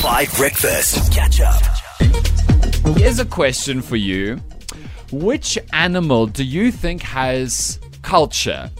Five 0.00 0.34
Breakfast. 0.34 1.12
Catch 1.12 1.42
up. 1.42 1.62
Here's 2.96 3.18
a 3.18 3.24
question 3.26 3.82
for 3.82 3.96
you. 3.96 4.40
Which 5.12 5.58
animal 5.74 6.26
do 6.26 6.42
you 6.42 6.72
think 6.72 7.02
has 7.02 7.78
culture? 8.00 8.70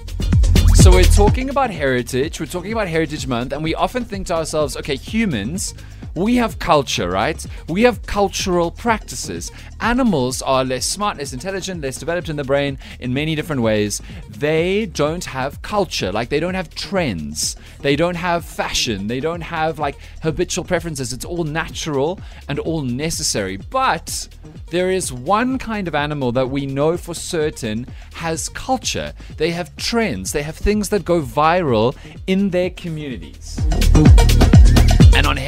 So 0.77 0.91
we're 0.91 1.05
talking 1.05 1.51
about 1.51 1.71
heritage, 1.71 2.41
we're 2.41 2.47
talking 2.47 2.73
about 2.73 2.89
Heritage 2.89 3.27
Month, 3.27 3.53
and 3.53 3.63
we 3.63 3.75
often 3.75 4.03
think 4.03 4.29
to 4.29 4.35
ourselves, 4.35 4.79
okay, 4.79 4.97
humans, 4.97 5.75
we 6.21 6.37
have 6.37 6.59
culture, 6.59 7.09
right? 7.09 7.45
We 7.67 7.83
have 7.83 8.03
cultural 8.03 8.71
practices. 8.71 9.51
Animals 9.81 10.43
are 10.43 10.65
less 10.65 10.85
smart, 10.85 11.17
less 11.17 11.33
intelligent, 11.33 11.81
less 11.81 11.97
developed 11.97 12.29
in 12.29 12.37
the 12.37 12.45
brain 12.45 12.79
in 12.99 13.15
many 13.15 13.35
different 13.35 13.63
ways. 13.63 14.03
They 14.29 14.85
don't 14.85 15.25
have 15.25 15.63
culture, 15.63 16.13
like 16.13 16.29
they 16.29 16.39
don't 16.39 16.55
have 16.55 16.75
trends. 16.75 17.57
They 17.81 17.97
don't 17.97 18.17
have 18.17 18.45
fashion. 18.45 19.07
They 19.07 19.21
don't 19.21 19.41
have 19.41 19.79
like 19.79 19.97
habitual 20.23 20.65
preferences. 20.65 21.15
It's 21.15 21.25
all 21.25 21.45
natural 21.45 22.21
and 22.49 22.59
all 22.59 22.83
necessary. 22.83 23.57
But 23.57 24.29
there 24.67 24.91
is 24.91 25.13
one 25.13 25.59
kind 25.59 25.89
of 25.89 25.95
animal 25.95 26.33
that 26.33 26.51
we 26.51 26.67
know 26.67 26.99
for 26.99 27.15
certain 27.15 27.87
has 28.15 28.51
culture. 28.51 29.15
They 29.39 29.53
have 29.53 29.75
trends. 29.77 30.33
They 30.33 30.43
have 30.43 30.57
things 30.57 30.91
that 30.91 31.07
go 31.07 31.23
viral 31.23 31.97
in 32.27 32.51
their 32.51 32.69
communities. 32.69 33.59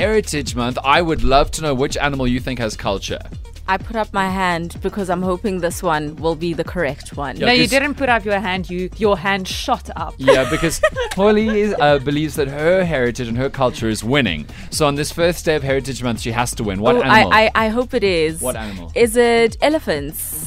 And 0.03 0.09
on 0.09 0.15
Heritage 0.15 0.57
Month, 0.57 0.79
I 0.85 1.01
would 1.01 1.23
love 1.23 1.53
to 1.53 1.63
know 1.63 1.75
which 1.75 1.97
animal 1.97 2.27
you 2.27 2.41
think 2.41 2.59
has 2.59 2.77
culture. 2.77 3.21
I 3.69 3.77
put 3.79 3.95
up 3.95 4.13
my 4.13 4.29
hand 4.29 4.77
because 4.83 5.09
I'm 5.09 5.23
hoping 5.23 5.61
this 5.61 5.81
one 5.81 6.17
will 6.17 6.35
be 6.35 6.53
the 6.55 6.65
correct 6.65 7.17
one. 7.17 7.37
Yeah. 7.37 7.47
No, 7.47 7.53
you 7.53 7.69
didn't 7.69 7.95
put 7.95 8.09
up 8.09 8.25
your 8.25 8.41
hand. 8.41 8.69
You 8.69 8.91
your 8.99 9.17
hand 9.17 9.47
shot 9.47 9.89
up. 9.95 10.15
Yeah, 10.19 10.51
because 10.55 10.83
Holly 11.13 11.73
uh, 11.77 12.01
believes 12.01 12.35
that 12.35 12.49
her 12.49 12.85
heritage 12.85 13.29
and 13.29 13.39
her 13.39 13.49
culture 13.49 13.89
is 13.89 14.03
winning. 14.03 14.47
So 14.71 14.87
on 14.89 14.97
this 14.97 15.13
first 15.13 15.45
day 15.45 15.55
of 15.55 15.63
Heritage 15.63 16.03
Month, 16.03 16.21
she 16.21 16.33
has 16.33 16.53
to 16.57 16.65
win. 16.65 16.81
What 16.81 16.97
Oh, 16.97 17.03
animal? 17.03 17.33
I, 17.33 17.51
I, 17.55 17.67
I 17.67 17.69
hope 17.69 17.95
it 17.95 18.03
is. 18.03 18.41
What 18.41 18.57
animal? 18.57 18.91
Is 18.97 19.17
it 19.17 19.57
elephants? 19.63 20.42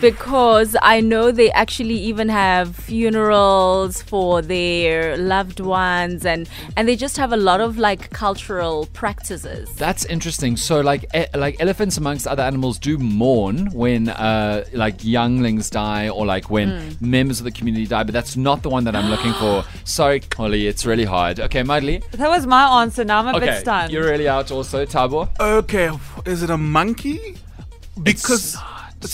Because 0.00 0.76
I 0.80 1.00
know 1.00 1.32
they 1.32 1.50
actually 1.50 1.94
even 1.98 2.28
have 2.28 2.76
funerals 2.76 4.00
for 4.02 4.40
their 4.42 5.16
loved 5.16 5.58
ones 5.58 6.24
and, 6.24 6.48
and 6.76 6.86
they 6.86 6.94
just 6.94 7.16
have 7.16 7.32
a 7.32 7.36
lot 7.36 7.60
of 7.60 7.78
like 7.78 8.10
cultural 8.10 8.86
practices. 8.92 9.74
That's 9.74 10.04
interesting. 10.04 10.56
So, 10.56 10.80
like, 10.80 11.04
e- 11.14 11.26
like 11.34 11.56
elephants 11.60 11.96
amongst 11.96 12.28
other 12.28 12.42
animals 12.44 12.78
do 12.78 12.96
mourn 12.98 13.70
when, 13.72 14.08
uh, 14.08 14.64
like, 14.72 15.02
younglings 15.04 15.68
die 15.70 16.08
or 16.08 16.24
like 16.26 16.48
when 16.48 16.96
members 17.00 17.40
of 17.40 17.44
the 17.44 17.50
community 17.52 17.86
die. 17.86 18.04
But 18.04 18.12
that's 18.12 18.36
not 18.36 18.62
the 18.62 18.68
one 18.68 18.84
that 18.84 18.94
I'm 18.94 19.10
looking 19.10 19.32
for. 19.34 19.64
Sorry, 19.84 20.22
Holly, 20.36 20.66
it's 20.68 20.86
really 20.86 21.04
hard. 21.04 21.40
Okay, 21.40 21.62
Mudley. 21.62 22.02
That 22.12 22.28
was 22.28 22.46
my 22.46 22.82
answer. 22.82 23.04
Now 23.04 23.20
I'm 23.24 23.34
a 23.34 23.40
bit 23.40 23.60
stunned. 23.60 23.92
you're 23.92 24.04
really 24.04 24.28
out. 24.28 24.50
Also, 24.52 24.86
Tabo. 24.86 25.28
Okay, 25.40 25.90
is 26.24 26.42
it 26.44 26.50
a 26.50 26.56
monkey? 26.58 27.36
Because 28.00 28.54
it's 28.54 28.62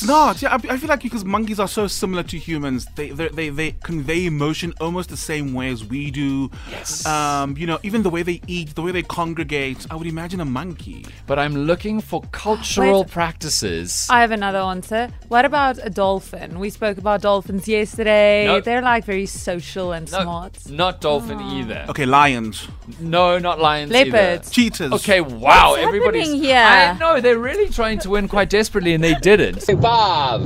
not. 0.07 0.41
Yeah, 0.43 0.51
I, 0.53 0.55
I 0.55 0.77
feel 0.77 0.89
like 0.89 1.03
because 1.03 1.25
monkeys 1.25 1.61
are 1.61 1.69
so 1.69 1.87
similar 1.87 2.23
to 2.25 2.39
humans, 2.39 2.87
they 2.97 3.11
they 3.11 3.29
they, 3.29 3.49
they 3.51 3.73
convey 3.83 4.27
emotion 4.27 4.73
almost 4.81 5.11
the 5.11 5.17
same 5.17 5.53
way 5.55 5.69
as 5.71 5.85
we 5.85 6.11
do. 6.11 6.51
Yes. 6.71 7.05
Um, 7.07 7.57
you 7.57 7.67
know, 7.67 7.79
even 7.83 8.03
the 8.03 8.11
way 8.11 8.23
they 8.23 8.41
eat, 8.47 8.75
the 8.75 8.83
way 8.83 8.93
they 8.93 9.03
congregate. 9.03 9.87
I 9.91 9.97
would 9.97 10.07
imagine 10.07 10.41
a 10.41 10.45
monkey. 10.45 11.05
But 11.27 11.39
I'm 11.39 11.55
looking 11.55 12.01
for 12.01 12.23
cultural 12.33 13.03
Wait. 13.03 13.11
practices. 13.11 14.07
I 14.11 14.21
have 14.21 14.31
another 14.31 14.59
answer. 14.59 15.09
What 15.29 15.45
about 15.45 15.79
a 15.83 15.91
dolphin? 15.91 16.59
We 16.59 16.71
spoke 16.71 16.99
about 16.99 17.23
dolphins 17.23 17.69
yesterday. 17.69 18.47
No. 18.47 18.61
They're 18.61 18.83
like 18.83 19.05
very 19.05 19.27
social 19.27 19.93
and 19.93 20.11
No, 20.13 20.23
smart. 20.23 20.59
not 20.71 21.01
dolphin 21.01 21.41
either. 21.41 21.85
Okay, 21.91 22.07
lions, 22.07 22.69
No, 23.01 23.39
not 23.39 23.61
lions. 23.61 23.93
either. 23.93 24.11
Leopards. 24.11 24.51
cheetahs. 24.51 24.93
Okay, 24.93 25.21
wow, 25.21 25.71
What's 25.73 25.83
everybody's. 25.83 26.33
here? 26.33 26.57
I 26.57 26.97
know 26.99 27.21
they're 27.21 27.39
really 27.39 27.69
trying 27.71 27.99
to 28.01 28.11
win 28.11 28.29
quite 28.29 28.51
desperately, 28.51 28.95
and 28.95 29.03
they 29.05 29.15
didn't. 29.15 29.63
Five. 29.81 30.43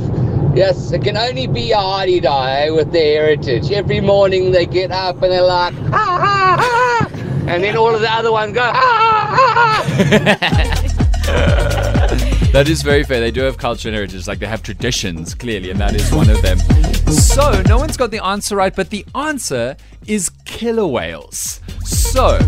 Yes, 0.56 0.92
it 0.92 1.02
can 1.02 1.16
only 1.16 1.46
be 1.46 1.70
a 1.72 1.78
Heidi 1.78 2.20
die 2.20 2.70
with 2.70 2.92
their 2.92 3.26
heritage. 3.26 3.70
Every 3.70 4.00
morning 4.00 4.50
they 4.50 4.66
get 4.66 4.90
up 4.90 5.22
and 5.22 5.30
they're 5.30 5.42
like, 5.42 5.74
ha 5.74 6.18
ha 6.20 6.56
ha, 6.58 7.08
and 7.46 7.62
then 7.62 7.76
all 7.76 7.94
of 7.94 8.00
the 8.00 8.12
other 8.12 8.32
ones 8.32 8.54
go, 8.54 8.62
ha 8.62 8.72
ha 8.72 9.84
ha. 10.64 10.84
That 12.52 12.66
is 12.66 12.80
very 12.80 13.04
fair. 13.04 13.20
They 13.20 13.30
do 13.30 13.42
have 13.42 13.58
culture 13.58 13.88
and 13.88 13.94
heritage, 13.94 14.26
like 14.26 14.38
they 14.38 14.46
have 14.46 14.62
traditions, 14.62 15.34
clearly, 15.34 15.70
and 15.70 15.78
that 15.80 15.94
is 15.94 16.10
one 16.10 16.30
of 16.30 16.40
them. 16.40 16.58
So, 17.12 17.62
no 17.68 17.76
one's 17.76 17.98
got 17.98 18.10
the 18.10 18.24
answer 18.24 18.56
right, 18.56 18.74
but 18.74 18.88
the 18.88 19.04
answer 19.14 19.76
is 20.06 20.30
killer 20.46 20.86
whales. 20.86 21.60
So, 22.12 22.38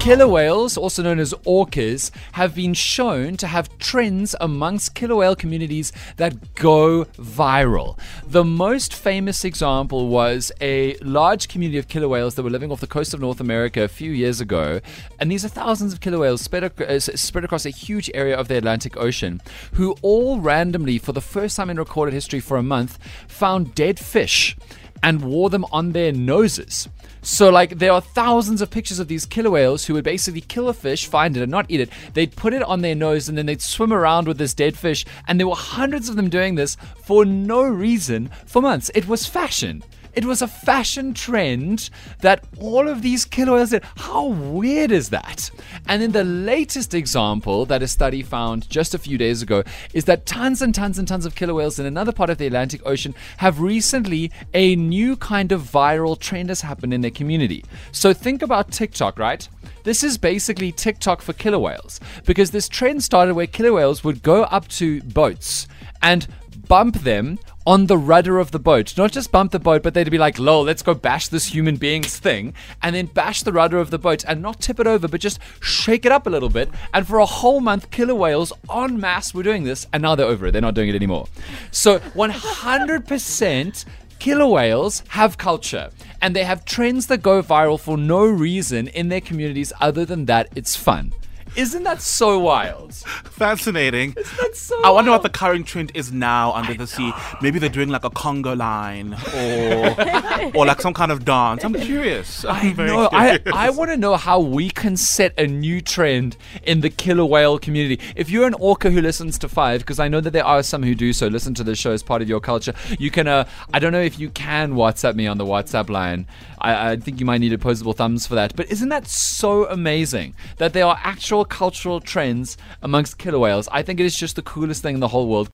killer 0.00 0.26
whales, 0.26 0.76
also 0.76 1.04
known 1.04 1.20
as 1.20 1.32
orcas, 1.46 2.10
have 2.32 2.54
been 2.54 2.74
shown 2.74 3.36
to 3.36 3.46
have 3.46 3.78
trends 3.78 4.34
amongst 4.40 4.96
killer 4.96 5.14
whale 5.14 5.36
communities 5.36 5.92
that 6.16 6.54
go 6.56 7.04
viral. 7.16 7.96
The 8.26 8.42
most 8.44 8.92
famous 8.92 9.44
example 9.44 10.08
was 10.08 10.50
a 10.60 10.96
large 10.96 11.46
community 11.46 11.78
of 11.78 11.86
killer 11.86 12.08
whales 12.08 12.34
that 12.34 12.42
were 12.42 12.50
living 12.50 12.72
off 12.72 12.80
the 12.80 12.88
coast 12.88 13.14
of 13.14 13.20
North 13.20 13.40
America 13.40 13.82
a 13.82 13.88
few 13.88 14.10
years 14.10 14.40
ago, 14.40 14.80
and 15.20 15.30
these 15.30 15.44
are 15.44 15.48
thousands 15.48 15.92
of 15.92 16.00
killer 16.00 16.18
whales 16.18 16.42
spread, 16.42 16.64
ac- 16.64 16.84
uh, 16.84 16.98
spread 16.98 17.44
across 17.44 17.64
a 17.64 17.70
huge 17.70 18.10
area 18.14 18.36
of 18.36 18.48
the 18.48 18.56
Atlantic 18.56 18.96
Ocean, 18.96 19.40
who 19.74 19.94
all 20.02 20.40
randomly, 20.40 20.98
for 20.98 21.12
the 21.12 21.20
first 21.20 21.56
time 21.56 21.70
in 21.70 21.78
recorded 21.78 22.12
history 22.12 22.40
for 22.40 22.56
a 22.56 22.62
month, 22.64 22.98
found 23.28 23.76
dead 23.76 23.98
fish 23.98 24.56
and 25.02 25.22
wore 25.22 25.50
them 25.50 25.64
on 25.72 25.92
their 25.92 26.12
noses. 26.12 26.88
So, 27.22 27.50
like, 27.50 27.78
there 27.78 27.92
are 27.92 28.00
thousands 28.00 28.62
of 28.62 28.70
pictures 28.70 28.98
of 28.98 29.08
these 29.08 29.26
killer 29.26 29.50
whales 29.50 29.84
who 29.84 29.94
would 29.94 30.04
basically 30.04 30.40
kill 30.40 30.68
a 30.68 30.72
fish, 30.72 31.06
find 31.06 31.36
it, 31.36 31.42
and 31.42 31.50
not 31.50 31.66
eat 31.68 31.80
it. 31.80 31.90
They'd 32.14 32.34
put 32.34 32.54
it 32.54 32.62
on 32.62 32.80
their 32.80 32.94
nose, 32.94 33.28
and 33.28 33.36
then 33.36 33.46
they'd 33.46 33.60
swim 33.60 33.92
around 33.92 34.28
with 34.28 34.38
this 34.38 34.54
dead 34.54 34.76
fish. 34.76 35.04
And 35.26 35.38
there 35.38 35.48
were 35.48 35.56
hundreds 35.56 36.08
of 36.08 36.16
them 36.16 36.30
doing 36.30 36.54
this 36.54 36.76
for 37.04 37.24
no 37.24 37.62
reason 37.62 38.30
for 38.46 38.62
months. 38.62 38.90
It 38.94 39.08
was 39.08 39.26
fashion. 39.26 39.82
It 40.18 40.24
was 40.24 40.42
a 40.42 40.48
fashion 40.48 41.14
trend 41.14 41.90
that 42.22 42.42
all 42.58 42.88
of 42.88 43.02
these 43.02 43.24
killer 43.24 43.52
whales 43.52 43.70
did. 43.70 43.84
How 43.98 44.26
weird 44.26 44.90
is 44.90 45.10
that? 45.10 45.48
And 45.86 46.02
then 46.02 46.10
the 46.10 46.24
latest 46.24 46.92
example 46.92 47.64
that 47.66 47.84
a 47.84 47.86
study 47.86 48.24
found 48.24 48.68
just 48.68 48.94
a 48.94 48.98
few 48.98 49.16
days 49.16 49.42
ago 49.42 49.62
is 49.94 50.06
that 50.06 50.26
tons 50.26 50.60
and 50.60 50.74
tons 50.74 50.98
and 50.98 51.06
tons 51.06 51.24
of 51.24 51.36
killer 51.36 51.54
whales 51.54 51.78
in 51.78 51.86
another 51.86 52.10
part 52.10 52.30
of 52.30 52.38
the 52.38 52.48
Atlantic 52.48 52.84
Ocean 52.84 53.14
have 53.36 53.60
recently 53.60 54.32
a 54.54 54.74
new 54.74 55.16
kind 55.16 55.52
of 55.52 55.62
viral 55.62 56.18
trend 56.18 56.48
has 56.48 56.62
happened 56.62 56.92
in 56.92 57.00
their 57.00 57.12
community. 57.12 57.64
So 57.92 58.12
think 58.12 58.42
about 58.42 58.72
TikTok, 58.72 59.20
right? 59.20 59.48
This 59.84 60.02
is 60.02 60.18
basically 60.18 60.72
TikTok 60.72 61.22
for 61.22 61.32
killer 61.32 61.60
whales 61.60 62.00
because 62.26 62.50
this 62.50 62.68
trend 62.68 63.04
started 63.04 63.34
where 63.34 63.46
killer 63.46 63.72
whales 63.72 64.02
would 64.02 64.24
go 64.24 64.42
up 64.42 64.66
to 64.78 65.00
boats 65.02 65.68
and 66.02 66.26
bump 66.66 66.96
them 66.96 67.38
on 67.68 67.84
the 67.84 67.98
rudder 67.98 68.38
of 68.38 68.50
the 68.50 68.58
boat. 68.58 68.96
Not 68.96 69.12
just 69.12 69.30
bump 69.30 69.52
the 69.52 69.58
boat, 69.58 69.82
but 69.82 69.92
they'd 69.92 70.08
be 70.08 70.16
like, 70.16 70.38
lol, 70.38 70.62
let's 70.62 70.80
go 70.80 70.94
bash 70.94 71.28
this 71.28 71.48
human 71.48 71.76
being's 71.76 72.18
thing, 72.18 72.54
and 72.82 72.96
then 72.96 73.04
bash 73.04 73.42
the 73.42 73.52
rudder 73.52 73.76
of 73.76 73.90
the 73.90 73.98
boat 73.98 74.24
and 74.26 74.40
not 74.40 74.62
tip 74.62 74.80
it 74.80 74.86
over, 74.86 75.06
but 75.06 75.20
just 75.20 75.38
shake 75.60 76.06
it 76.06 76.10
up 76.10 76.26
a 76.26 76.30
little 76.30 76.48
bit. 76.48 76.70
And 76.94 77.06
for 77.06 77.18
a 77.18 77.26
whole 77.26 77.60
month, 77.60 77.90
killer 77.90 78.14
whales 78.14 78.54
en 78.74 78.98
masse 78.98 79.34
were 79.34 79.42
doing 79.42 79.64
this, 79.64 79.86
and 79.92 80.00
now 80.00 80.14
they're 80.14 80.24
over 80.24 80.46
it. 80.46 80.52
They're 80.52 80.62
not 80.62 80.72
doing 80.72 80.88
it 80.88 80.94
anymore. 80.94 81.28
So 81.70 81.98
100% 81.98 83.84
killer 84.18 84.48
whales 84.48 85.02
have 85.08 85.36
culture 85.36 85.90
and 86.22 86.34
they 86.34 86.44
have 86.44 86.64
trends 86.64 87.06
that 87.08 87.22
go 87.22 87.42
viral 87.42 87.78
for 87.78 87.98
no 87.98 88.24
reason 88.24 88.88
in 88.88 89.10
their 89.10 89.20
communities 89.20 89.74
other 89.78 90.06
than 90.06 90.24
that 90.24 90.48
it's 90.56 90.74
fun. 90.74 91.12
Isn't 91.56 91.82
that 91.84 92.00
so 92.00 92.38
wild? 92.38 92.94
Fascinating. 92.94 94.14
That's 94.40 94.60
so 94.60 94.82
I 94.84 94.90
wonder 94.90 95.10
what 95.10 95.22
the 95.22 95.28
current 95.28 95.66
trend 95.66 95.92
is 95.94 96.12
now 96.12 96.52
under 96.52 96.74
the 96.74 96.86
sea. 96.86 97.12
Maybe 97.42 97.58
they're 97.58 97.68
doing 97.68 97.88
like 97.88 98.04
a 98.04 98.10
conga 98.10 98.56
line 98.56 99.14
or 99.34 100.56
or 100.56 100.66
like 100.66 100.80
some 100.80 100.94
kind 100.94 101.12
of 101.12 101.24
dance. 101.24 101.64
I'm 101.64 101.74
curious. 101.74 102.44
I'm 102.44 102.68
I 102.68 102.72
very 102.72 102.88
know. 102.88 103.08
I. 103.12 103.40
I 103.52 103.70
want 103.70 103.90
to 103.90 103.96
know 103.96 104.16
how 104.16 104.40
we 104.40 104.70
can 104.70 104.96
set 104.96 105.38
a 105.38 105.46
new 105.46 105.80
trend 105.80 106.36
in 106.62 106.80
the 106.80 106.90
killer 106.90 107.24
whale 107.24 107.58
community. 107.58 108.00
If 108.16 108.30
you're 108.30 108.46
an 108.46 108.54
orca 108.54 108.90
who 108.90 109.00
listens 109.00 109.38
to 109.40 109.48
Five, 109.48 109.80
because 109.80 109.98
I 109.98 110.08
know 110.08 110.20
that 110.20 110.32
there 110.32 110.44
are 110.44 110.62
some 110.62 110.82
who 110.82 110.94
do 110.94 111.12
so, 111.12 111.26
listen 111.26 111.54
to 111.54 111.64
the 111.64 111.74
show 111.74 111.92
as 111.92 112.02
part 112.02 112.22
of 112.22 112.28
your 112.28 112.40
culture. 112.40 112.74
You 112.98 113.10
can. 113.10 113.26
Uh, 113.26 113.48
I 113.72 113.78
don't 113.78 113.92
know 113.92 114.00
if 114.00 114.18
you 114.18 114.30
can 114.30 114.74
WhatsApp 114.74 115.14
me 115.14 115.26
on 115.26 115.38
the 115.38 115.44
WhatsApp 115.44 115.88
line. 115.88 116.26
I, 116.60 116.90
I 116.92 116.96
think 116.96 117.18
you 117.20 117.26
might 117.26 117.38
need 117.38 117.52
opposable 117.52 117.92
thumbs 117.92 118.26
for 118.26 118.34
that. 118.34 118.54
But 118.54 118.70
isn't 118.70 118.88
that 118.88 119.06
so 119.06 119.66
amazing 119.68 120.34
that 120.58 120.72
there 120.72 120.84
are 120.86 120.98
actual 121.02 121.44
cultural 121.48 122.00
trends 122.00 122.56
amongst 122.82 123.18
killer 123.18 123.38
whales? 123.38 123.68
I 123.72 123.82
think 123.82 124.00
it 124.00 124.06
is 124.06 124.16
just 124.16 124.36
the 124.36 124.42
coolest 124.42 124.82
thing 124.82 124.94
in 124.94 125.00
the 125.00 125.08
whole 125.08 125.28
world. 125.28 125.50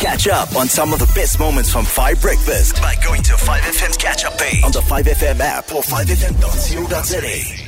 Catch 0.00 0.26
up 0.28 0.56
on 0.56 0.66
some 0.68 0.92
of 0.92 0.98
the 0.98 1.10
best 1.14 1.38
moments 1.38 1.70
from 1.70 1.84
5 1.84 2.20
Breakfast 2.20 2.76
by 2.82 2.96
going 3.04 3.22
to 3.22 3.34
5FM's 3.34 3.96
catch 3.96 4.24
up 4.24 4.36
page 4.36 4.64
on 4.64 4.72
the 4.72 4.80
5FM 4.80 5.40
app 5.40 5.72
or 5.72 5.82
5FM.co.za. 5.82 7.61